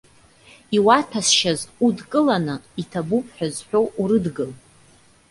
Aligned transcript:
Иуаҭәасшьаз 0.75 1.59
удкыланы 1.85 2.55
иҭабуп 2.81 3.25
ҳәа 3.35 3.47
зҳәо 3.55 3.79
урыдгыл. 4.01 4.51